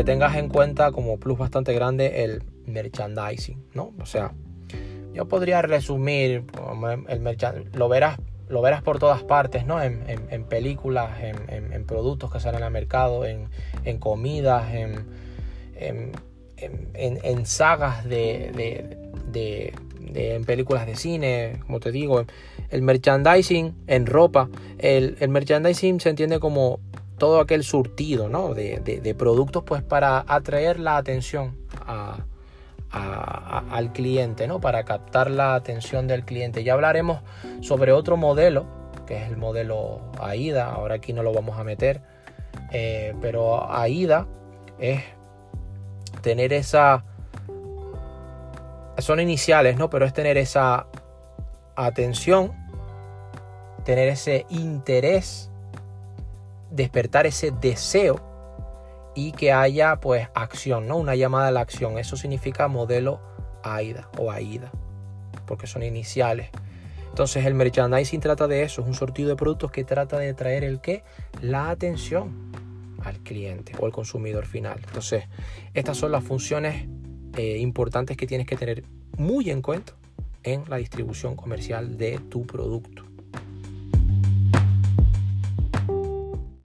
que 0.00 0.04
tengas 0.04 0.34
en 0.36 0.48
cuenta 0.48 0.92
como 0.92 1.18
plus 1.18 1.36
bastante 1.36 1.74
grande 1.74 2.24
el 2.24 2.42
merchandising, 2.64 3.62
¿no? 3.74 3.92
O 4.00 4.06
sea, 4.06 4.32
yo 5.12 5.28
podría 5.28 5.60
resumir 5.60 6.44
el 7.08 7.20
merchandising, 7.20 7.78
lo 7.78 7.90
verás, 7.90 8.18
lo 8.48 8.62
verás 8.62 8.82
por 8.82 8.98
todas 8.98 9.22
partes, 9.24 9.66
¿no? 9.66 9.82
En, 9.82 9.98
películas, 10.48 11.10
en, 11.20 11.84
productos 11.84 12.32
que 12.32 12.40
salen 12.40 12.62
al 12.62 12.70
mercado, 12.70 13.26
en, 13.26 13.50
comidas, 13.98 14.72
en, 14.72 15.04
sagas 17.44 18.08
de, 18.08 18.96
en 20.14 20.44
películas 20.46 20.86
de 20.86 20.96
cine, 20.96 21.60
como 21.66 21.78
te 21.78 21.92
digo, 21.92 22.24
el 22.70 22.80
merchandising 22.80 23.74
en 23.86 24.06
ropa. 24.06 24.48
El, 24.78 25.18
el 25.20 25.28
merchandising 25.28 26.00
se 26.00 26.08
entiende 26.08 26.40
como 26.40 26.80
todo 27.20 27.38
aquel 27.38 27.62
surtido 27.62 28.30
¿no? 28.30 28.54
de, 28.54 29.14
productos 29.16 29.62
pues 29.62 29.82
para 29.82 30.24
atraer 30.26 30.80
la 30.80 30.96
atención 30.96 31.54
al 32.90 33.92
cliente, 33.92 34.48
¿no? 34.48 34.58
para 34.58 34.84
captar 34.84 35.30
la 35.30 35.54
atención 35.54 36.08
del 36.08 36.24
cliente. 36.24 36.64
Ya 36.64 36.72
hablaremos 36.72 37.20
sobre 37.60 37.92
otro 37.92 38.16
modelo, 38.16 38.66
que 39.06 39.22
es 39.22 39.28
el 39.28 39.36
modelo 39.36 40.00
AIDA, 40.18 40.72
ahora 40.72 40.94
aquí 40.96 41.12
no 41.12 41.22
lo 41.22 41.32
vamos 41.34 41.58
a 41.58 41.62
meter, 41.62 42.00
eh, 42.72 43.14
pero 43.20 43.70
AIDA 43.70 44.26
es 44.78 45.02
tener 46.22 46.54
esa... 46.54 47.04
Son 48.96 49.20
iniciales, 49.20 49.76
¿no? 49.76 49.90
Pero 49.90 50.06
es 50.06 50.14
tener 50.14 50.38
esa 50.38 50.86
atención, 51.76 52.52
tener 53.84 54.08
ese 54.08 54.46
interés 54.48 55.49
despertar 56.70 57.26
ese 57.26 57.50
deseo 57.50 58.20
y 59.14 59.32
que 59.32 59.52
haya 59.52 59.96
pues 60.00 60.28
acción, 60.34 60.86
¿no? 60.86 60.96
Una 60.96 61.14
llamada 61.14 61.48
a 61.48 61.50
la 61.50 61.60
acción. 61.60 61.98
Eso 61.98 62.16
significa 62.16 62.68
modelo 62.68 63.20
AIDA 63.62 64.08
o 64.18 64.30
AIDA, 64.30 64.70
porque 65.46 65.66
son 65.66 65.82
iniciales. 65.82 66.50
Entonces 67.08 67.44
el 67.44 67.54
merchandising 67.54 68.20
trata 68.20 68.46
de 68.46 68.62
eso, 68.62 68.82
es 68.82 68.86
un 68.86 68.94
sortido 68.94 69.28
de 69.30 69.36
productos 69.36 69.72
que 69.72 69.84
trata 69.84 70.18
de 70.18 70.32
traer 70.32 70.62
el 70.62 70.80
qué? 70.80 71.02
La 71.42 71.70
atención 71.70 72.52
al 73.04 73.18
cliente 73.18 73.72
o 73.78 73.86
al 73.86 73.92
consumidor 73.92 74.46
final. 74.46 74.80
Entonces, 74.86 75.24
estas 75.74 75.96
son 75.96 76.12
las 76.12 76.22
funciones 76.22 76.86
eh, 77.36 77.58
importantes 77.58 78.16
que 78.16 78.26
tienes 78.26 78.46
que 78.46 78.56
tener 78.56 78.84
muy 79.16 79.50
en 79.50 79.62
cuenta 79.62 79.94
en 80.42 80.64
la 80.68 80.76
distribución 80.76 81.36
comercial 81.36 81.98
de 81.98 82.18
tu 82.18 82.46
producto. 82.46 83.09